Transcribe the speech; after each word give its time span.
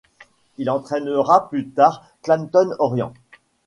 Il 0.57 0.71
entraînera 0.71 1.47
plus 1.49 1.69
tard 1.69 2.03
Clapton 2.23 2.71
Orient. 2.79 3.13